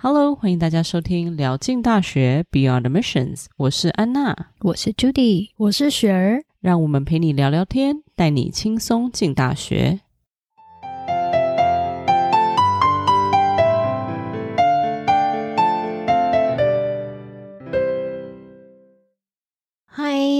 [0.00, 9.98] Hello，欢迎大家收听聊进大学 Beyond Admissions，我是安娜，我是 Judy，我是雪儿，让我们陪你聊聊天，带你轻松进大学。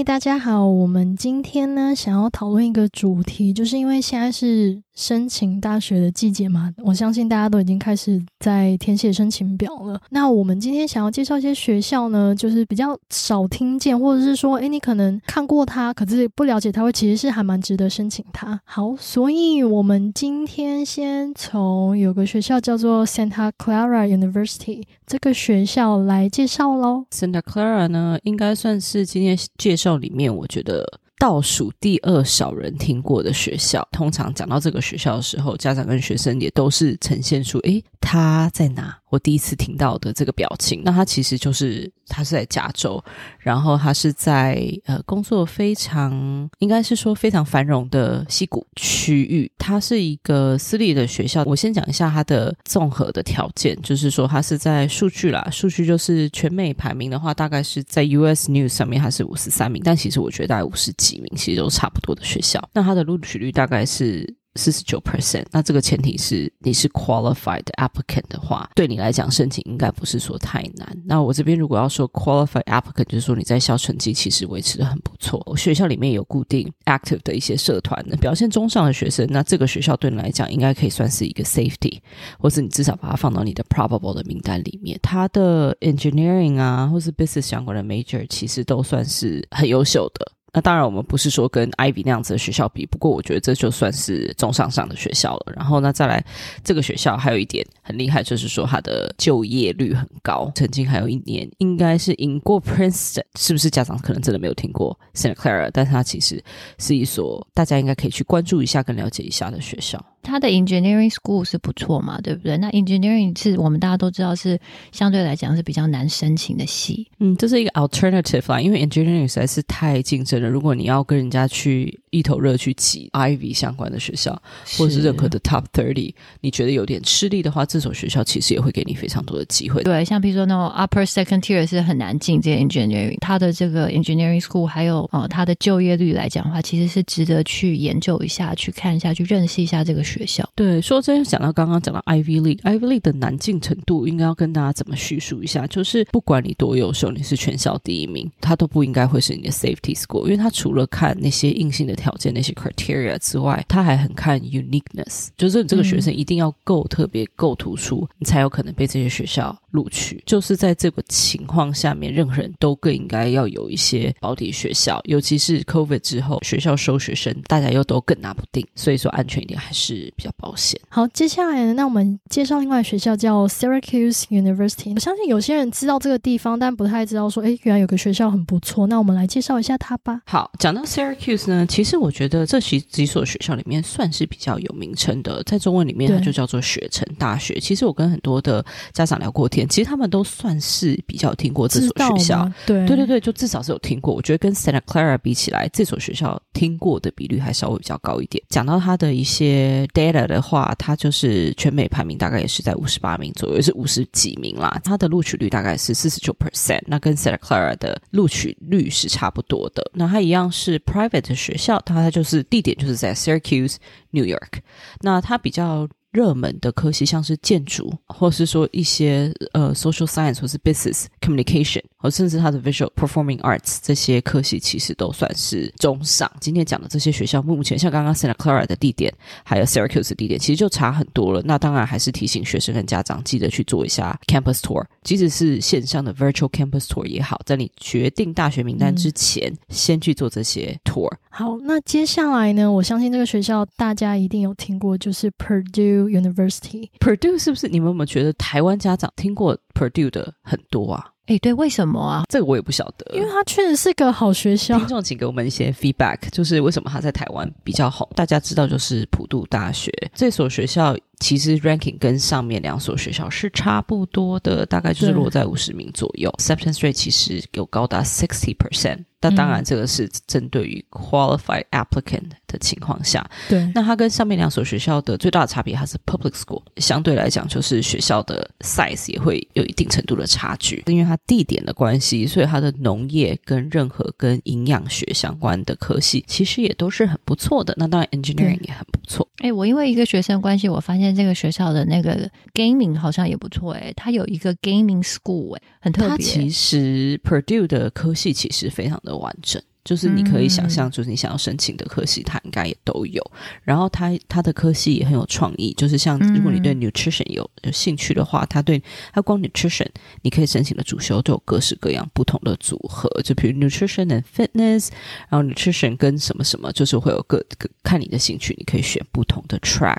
[0.05, 9.97] 大家好，我们今天呢，想要讨论一个主题，就是因为现在是申请大学的季节嘛，我相信大家都已经开始在填写申请表了。
[10.09, 18.59] 那我们今天想要介绍一些学校呢，就是比较少听见，或者是说，诶，你可能看过它，可是不了解它，会其实是还蛮值得申请它。
[18.65, 27.05] 好，所以我们今天先从有个学校叫做 Santa Clara University 这个学校来介绍喽。
[27.11, 30.85] Santa Clara 呢，应该算是今天介绍里面，我觉得
[31.19, 33.87] 倒数第二少人听过的学校。
[33.91, 38.97] 通常讲到这个学校的时候，家长跟学生也都是呈现出，诶，他在哪？
[39.11, 43.03] 我第一次听到的这个表情，那他其实就是他是在加州，
[43.37, 49.51] 然后他是在呃工作非常应该是说非常繁荣的西谷区域。
[49.59, 51.43] 它是一个私立的学校。
[51.43, 62.59] 我先讲一下它的综合的条件，就是说它是在数据啦，数据就是全美排名的话，大概是在 US News 上面它是五十三名，但其实我觉得大概五十几名，其实都差不多的学校。
[62.73, 64.38] 那它的录取率大概是。
[64.55, 70.97] 四十九 percent，那这个前提是你是 qualified applicant 的话，对你来讲申请应该不是说太难。
[71.05, 81.99] 那我这边如果要说 qualified applicant，就是说你在校成绩其实维持的很不错，学校里面有固定 active 的一些社团的表现中上的学生，那这个学校对你来讲应该可以算是一个 safety，
[82.39, 84.99] 或是你至少把它放到你的 probable 的名单里面。
[85.01, 90.31] 它的 engineering 啊，或是 business 相关的 major，其实都算是很优秀的。
[90.53, 95.53] 那当然，我们不是说跟 Ivy 那样子的学校比，不过我觉得这就算是中上上的学校了。
[95.55, 96.21] 然后呢，再来
[96.63, 100.51] 这个学校还有一点很厉害，就是说它的就业率很高。
[100.55, 103.69] 曾经还有一年应该是赢过 Princeton，是不是？
[103.69, 106.43] 家长可能真的没有听过 Santa Clara，但是它其实
[106.79, 110.03] 是一所大家应该可以去关注一下、跟了解一下的学校。
[110.21, 112.57] 它的 engineering school 是不错嘛，对不对？
[112.57, 114.59] 那 engineering 是我们大家都知道是
[114.91, 120.49] 相对来讲是比较难申请的系，嗯，这是一个 alternative 啦，因为 engineering 实在是太竞争了。
[120.49, 124.39] 如果你要跟人家去一头热去挤 Ivy 相关的学校，
[124.77, 129.83] 或者是任何的 Top Thirty，你觉得有点吃力的话，这所学校其实也会给你非常多的机会。
[129.83, 140.47] 对，像比如说那种 Upper Second Tier 是很难进这些 engineering，它的这个 engineering school 还有呃它的就业率来讲的话，其实是值得去研究一下，去看一下，去认识一下这个学校。
[140.55, 145.67] 对，说真讲到刚刚讲到 Ivy League，Ivy League 的难进程度，应该要跟大家怎么叙述一下？
[145.67, 160.21] 就是不管你多优秀，你是全校第一名，它都不应该会是你的 safety score，因为它除了看那些硬性的条件、那些 criteria 之外，它还很看 uniqueness，就是你这个学生一定要够特别、够突出，你才有可能被这些学校录取。
[160.25, 170.79] 就是在这个情况下面，任何人都更应该要有一些保底学校，尤其是 COVID 之后，学校收学生，大家又都更拿不定，所以说安全一点还是比较保险。
[170.89, 174.93] 好，接下来呢，那我们介绍另外学校叫 Syracuse University。
[174.95, 178.87] 我相信有些人知道这个地方，但不太知道说，哎，原来有个学校很不错。
[178.87, 180.21] 那我们来介绍一下它吧。
[180.25, 187.59] 好，讲到 Syracuse 呢，其实我觉得这几几所学校里面算是比较有名称的，在中文里面它就叫做雪城大学。
[187.59, 192.51] 其实我跟很多的家长聊过天，其实他们都算是比较听过这所学校。
[192.65, 194.13] 对，对对对，就至少是有听过。
[194.13, 198.43] 我觉得跟 Santa Clara 比起来，这所学校听过的比率还稍微比较高一点。
[198.49, 204.79] 讲到它的一些 data 的话，它就是全美排名大概也是在五十八名左右，是五十几名啦。
[204.83, 209.91] 它的录取率大概是四十九 percent，那跟 Santa Clara 的录取率是差不多的。
[209.93, 213.75] 那它一样是 private 的学校，它它就是地点就是在 Syracuse,
[214.11, 214.59] New York。
[215.01, 215.87] 那它比较。
[216.11, 226.29] 热门的科系像是建筑，或是说一些呃 social science 或是 business communication，或甚至它的 visual performing arts 这些科系其实都算是中上。
[226.39, 231.43] 今天讲的这些学校，目前像刚刚 Santa Clara 的地点，还有 Syracuse 的地点，其实就差很多了。
[231.45, 241.07] 那当然还是提醒学生跟家长记得去做一下 campus tour，即使是线上的 virtual campus tour 也好，在你决定大学名单之前，先去做这些 tour。
[241.29, 245.98] 好，那接下来呢，我相信这个学校大家一定有听过，就是 Purdue。
[246.07, 247.67] University，Purdue 是不是？
[247.67, 251.05] 你们有没有觉得台湾家长听过 Purdue 的很多啊？
[251.25, 252.23] 哎，对，为什么啊？
[252.27, 254.77] 这个我也不晓得，因为它确实是个好学校。
[254.79, 258.09] 听众请给我们一些 feedback，就是为什么它在台湾比较好？
[258.15, 260.95] 大家知道，就是普渡大学这所学校。
[261.19, 266.33] 其实 ranking 跟上面两所学校是差不多的，大概就是落在五十名左右。
[266.37, 269.05] Acceptance rate 其实有高达 sixty percent。
[269.21, 273.29] 那当然，这个是针对于 qualified applicant 的情况下。
[273.49, 280.81] 对，那它跟上面两所学校的最大的差别，它是 public school，相对来讲就是学校的 size 也会有一定程度的差距。
[280.87, 287.73] 因为它地点的关系，所以它的农业跟任何跟营养学相关的科系，其实也都是很不错的。
[287.75, 289.27] 那当然，engineering 也很不错。
[289.39, 293.73] 哎，我因为一个学生关系，我发现这个学校的那个 gaming 好像也不错。
[293.73, 296.23] 哎，它有一个 gaming school，哎，很特别。
[296.23, 298.99] 其实 Purdue 的科系其实非常。
[299.01, 299.63] 的完整。
[299.83, 303.23] 就是你可以想象，就是你想要申请的科系，它应该也都有。
[303.63, 308.81] 然后它它的科系也很有创意，就是像如果你对 nutrition 有有兴趣的话，它对
[309.13, 309.87] 它光 nutrition
[310.21, 314.89] 你可以申请的主修都有各式各样不同的组合，就比如 nutrition and fitness，
[315.29, 319.97] 然后 nutrition 跟什么什么，就是会有各个看你的兴趣，你可以选不同的 track。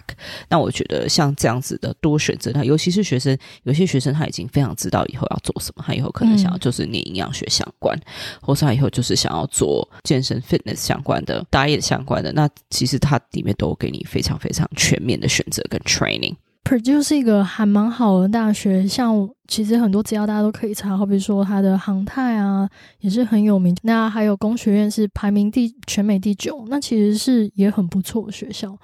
[0.49, 7.99] 那我觉得像这样子的多选择，它尤其是学生，有些学生他已经非常知道以后要做什么，他以后可能想要就是念营养学相关，
[8.43, 9.70] 或是他以后就是想要做。
[10.05, 16.37] 健身 fitness 相关的，diet 相关的，那其实它里面都给你非常非常全面的选择跟 training。
[16.63, 22.69] Purdue 是一个还蛮好的大学，像其实很多资料大家都可以查，好比说它的航太啊
[23.01, 23.75] 也是很有名。
[23.83, 28.77] 那还有工学院是排名第全美第九，那其实是也很不错的学校。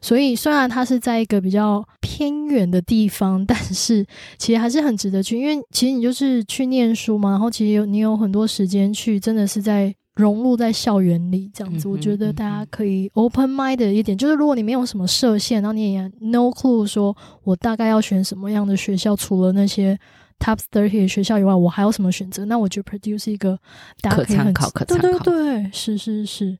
[0.00, 4.06] 所以虽然它是在一个比较偏远的地方，但是
[4.38, 9.92] 其实还是很值得去，因为其实你就是去念书嘛，然后其实有你有很多时间去，真的是在。
[10.14, 19.98] 融入在校园里这样子，我觉得大家可以 open mind 的一点，就是如果你没有什么设限，然后你也 no clue 说我大概要选什么样的学校，除了那些
[20.38, 22.44] top thirty 的学校以外，我还有什么选择？
[22.44, 23.58] 那我觉得 produce 是一个
[24.00, 25.02] 大家可以很可参考，可参考。
[25.02, 26.58] 对对对，是是是。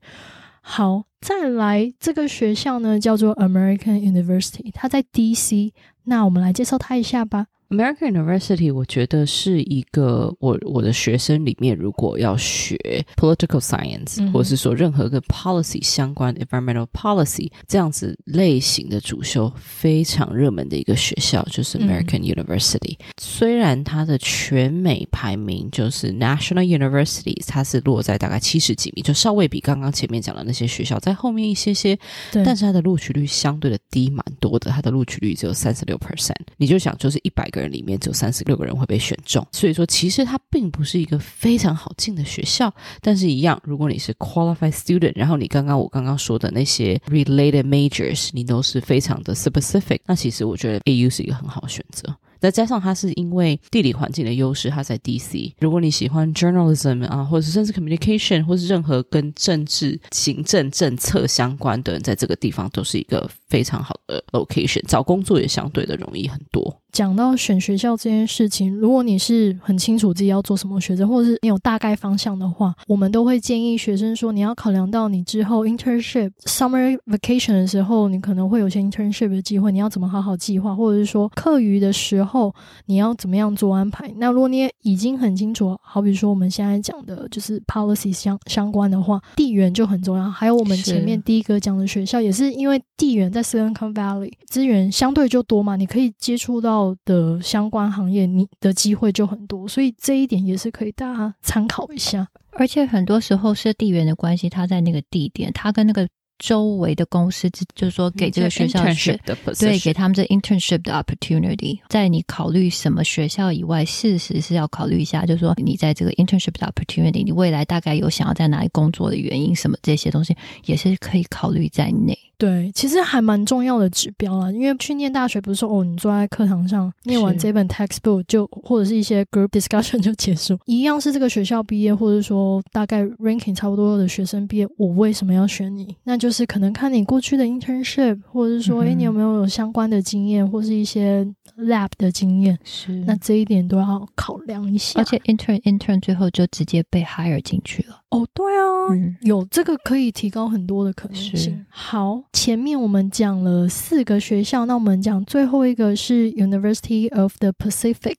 [0.67, 5.71] 好，再来这个学校呢，叫做 American University，它在 DC，
[6.05, 7.47] 那我们来介绍它一下吧。
[7.75, 12.77] American University，我觉得是一个我我的学生里面，如果要学
[13.17, 22.97] political science，、嗯、或者是说任何跟 policy 相关 environmental policy 这样子类型的主修非常热门的一个学校，就是 American、嗯、University。
[23.19, 31.99] 虽然它的全美排名就是 National University，它是落在大概七十几名，就稍微比刚刚前面讲的那些学校在后面一些些，
[32.31, 36.35] 但是它的录取率相对的低蛮多的，它的录取率只有三十六 percent。
[36.55, 37.64] 你就想，就是一百个人。
[37.71, 42.73] 里面只有三十六个人会被选中，所以说其实它并不是一个非常好进的学校。
[43.01, 52.15] 但是，一样，如果你是 qualified student，然后你刚刚我刚刚说的那些 related majors，你都是非常的 specific，那其实我觉得 AU 是一个很好的选择。
[52.37, 55.51] 再加上它是因为地理环境的优势，它在 DC。
[55.59, 66.79] 如果你喜欢 journalism 啊，或者是甚至 communication，或是任何跟政治、行政、政策相关的人，在这个地方都是一个非常好的 location，找工作也相对的容易很多。
[66.95, 82.55] 讲到选学校这件事情，如果你是很清楚自己要做什么学生，或者是你有大概方向的话，我们都会建议学生说，你要考量到你之后 internship summer vacation 的时候，你可能会有些 internship 的机会，你要怎么好好计划，或者是说课余的时候
[82.85, 84.09] 你要怎么样做安排。
[84.15, 90.31] 那如果你也已经很清楚，好比说我们现在讲的就是 policy 相相关的话，地缘就很重要。
[90.31, 96.84] 还有我们前面第一个讲的学校，也是因为地缘在 Silicon Valley 资源相对就多嘛，你可以接触到。
[97.05, 102.27] 的相关行业，你的机会就很多，所以这一点也是可以大家参考一下。
[102.51, 111.79] 而且很多时候是地缘的关系，他在那个地点，他跟那个周围的公司，就是说给这个学校学的，对，给他们这 internship 的 opportunity。
[111.87, 122.17] 在你考虑什么学校以外，事实是要考虑一下，就是说你在这个 internship 的 opportunity，你未来大概有想要在哪里工作的原因，什么这些东西也是可以考虑在内。
[122.37, 135.95] 对，其实还蛮重要的指标啊，因为去念大学不是说哦，你坐在课堂上念完这本 textbook 就或者是一些 group discussion 就结束，一样是这个学校毕业，或者说大概 ranking 差不多的学生毕业，我为什么要选你？
[136.03, 141.25] 那就是可能看你过去的 internship，或者是说，哎、嗯，你有没有有相关的经验，或是一些
[141.57, 142.57] lab 的经验？
[142.63, 144.99] 是，那这一点都要考量一下。
[144.99, 148.01] 而且 intern intern 最后就直接被 hire 进去了。
[148.09, 151.65] 哦，对啊，嗯、有这个可以提高很多的可能性。
[151.69, 158.17] 好，前面我们讲了四个学校，那我们讲最后一个是 University of the Pacific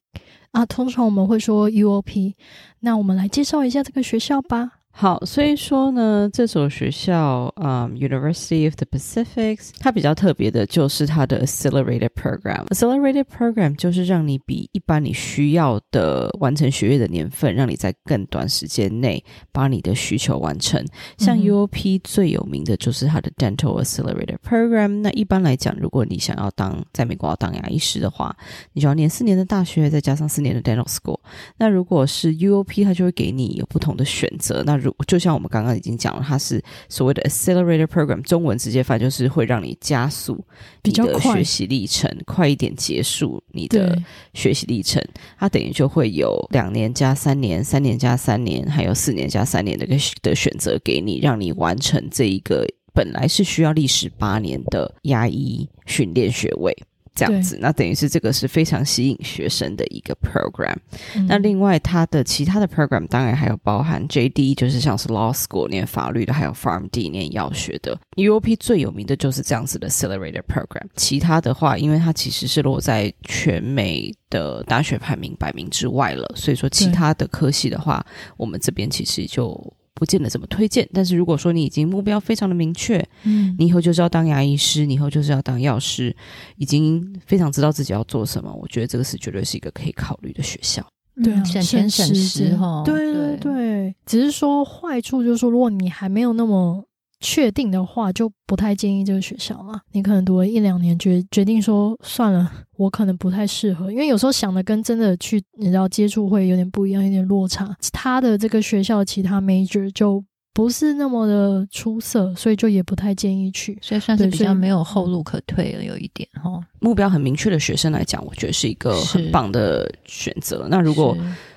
[0.52, 2.32] 啊，通常我们会说 UOP。
[2.80, 4.75] 那我们来介绍一下这个学校吧。
[4.98, 12.64] 好，所以说呢，这所学校，嗯，University of the Pacific，它比较特别的就是它的 Accelerated Program。
[12.68, 19.22] Accelerated Program 就是让你比一般你需要的完成学业的年份，让你在更短时间内
[19.52, 20.82] 把你的需求完成。
[21.18, 25.02] 像 UOP 最有名的就是它的 Dental Accelerated Program。
[25.02, 28.34] 那一般来讲，如果你想要当在美国要当牙医师的话，
[28.72, 31.18] 你就要念四年的大学，再加上四年的 Dental School。
[31.58, 34.62] 那如果是 UOP，它就会给你有不同的选择。
[34.64, 34.74] 那
[35.06, 40.44] 就像我们刚刚已经讲了，它是所谓的 accelerator program，中文直接翻就是会让你加速
[40.82, 43.96] 你的学习历程，快，快一点结束你的
[44.34, 45.02] 学习历程。
[45.38, 56.76] 它等于就会有两年加三年、三年加三年，还有四年加三年的个的选择给你，让你完成这一个本来是需要历时八年的牙医训练学位。
[57.16, 60.76] 这样子，那等于是这个是非常吸引学生的一个 program。
[61.16, 67.98] 嗯、那另外，它的其他的 program 当然还有包含 JD，就是像是 law school 念法律的，还有 PharmD 念药学的。
[68.16, 70.86] UOP 最有名的就是这样子的 accelerator program。
[70.94, 78.04] 其他的话，因为它其实是落在全美的大学排名百名之外了，所以说其他的科系的话，
[78.36, 79.72] 我们这边其实就。
[79.96, 86.14] 不见得怎么推荐，但是如果说你已经目标非常的明确，嗯，你以后就是要当牙医师，你以后就是要当药师，
[86.56, 90.86] 已经非常知道自己要做什么，我觉得这个是绝对是一个可以考虑的学校。
[91.24, 96.85] 对啊，省钱省时哈，对对对，只是说坏处就是说，如果你还没有那么。
[97.20, 99.80] 确定的话，就不太建议这个学校了。
[99.92, 107.74] 你可能读了一两年，决决定说算了，我可能不太适合，因为有时候想的跟真的去，你知道接触会有点不一样，有点落差。
[107.92, 113.78] 他的这个学校其他 major 就不是那么的出色，所以就也不太建议去。
[113.80, 116.60] 所以算是比较没有后路可退了，有一点哈。
[116.80, 120.66] 目标很明确的学生来讲，我觉得是一个很棒的选择。
[120.70, 121.16] 那如果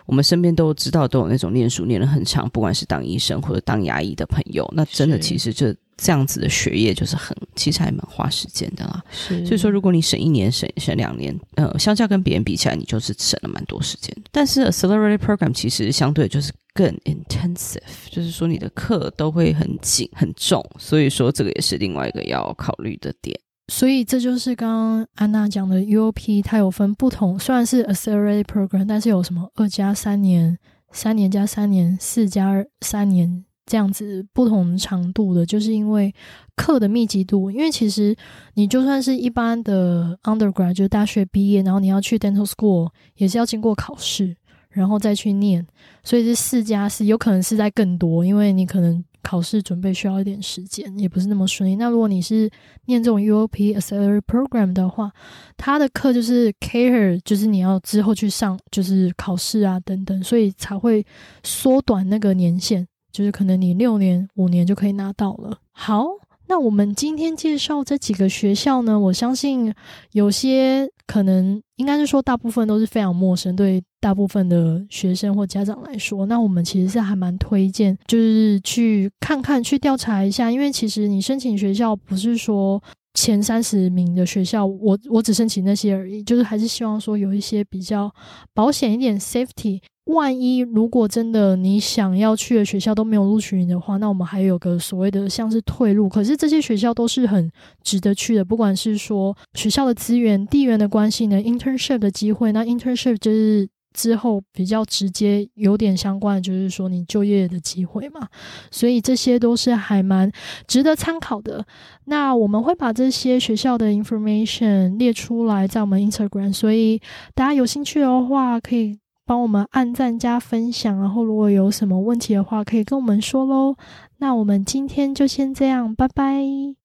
[0.10, 9.04] 我们身边都知道，都有那种念书念得很长，不管是当医生或者当牙医的朋友，那真的其实就这样子的学业就是很，其实还蛮花时间的啦。
[9.12, 14.12] 是，所以说如果你省一年、省省两年，呃，相较跟别人比起来，你就是省了蛮多时间。
[14.32, 17.78] 但是 accelerated program 其实相对就是更 intensive，
[18.10, 23.40] 就是说你的课都会很紧、很重，所以说这个也是另外一个要考虑的点。
[23.70, 30.58] 所以这就是刚刚安娜讲的 UOP，它有分不同，虽然是 accelerated program，但是有什么二加三年、
[30.92, 36.14] 三年加三年、四加三年这样子不同长度的，就是因为
[36.56, 37.52] 课的密集度。
[37.52, 38.16] 因为其实
[38.56, 44.36] 你就算是一般的 undergrad，就是大学毕业，然后你要去 dental school，也是要经过考试，
[44.72, 45.64] 然后再去念，
[46.04, 49.06] 所以是四加四，有可能是在更多，因为你可能。
[49.22, 51.76] 考试准备需要一点时间，也不是那么顺利。
[51.76, 52.50] 那如果你是
[52.86, 55.12] 念这种 UOP Accelerated Program 的话，
[55.58, 61.06] 他的课就是 care，就是你要之后去上，就是考试啊等等，所以才会
[61.44, 65.58] 缩短那个年限，就是可能你六年、五年就可以拿到了。
[65.72, 66.06] 好，
[66.48, 69.74] 那我们今天介绍这几个学校呢，我相信
[70.14, 73.84] 有些可能应该是说大部分都是非常陌生，对。
[74.02, 82.82] 大部分的学生或家长来说，那我们其实是还蛮推荐，就是去看看、去调查一下，因为其实你申请学校不是说
[83.14, 88.10] 前三十名的学校，我我只申请那些而已，就是还是希望说有一些比较
[88.54, 89.82] 保险一点，safety。
[90.06, 96.10] 万一如果真的你想要去的学校都没有录取你的话，那我们还有个所谓的像是退路。
[96.10, 97.52] 可是这些学校都是很
[97.84, 103.70] 值得去的，不管是说学校的资源、地缘的关系呢，internship 的机会，那 internship 就是。
[104.00, 108.30] 之后比较直接有点相关的，就是说你就业的机会嘛，
[108.72, 110.32] 所以这些都是还蛮
[110.68, 111.66] 值得参考的。
[112.06, 117.02] 那我们会把这些学校的 information 列出来在我们 Instagram，所以
[117.36, 123.76] 大家有兴趣的话，可以帮我们按赞加分享，然后如果有什么问题的话，可以跟我们说喽。
[124.20, 126.79] 那我们今天就先这样，拜拜。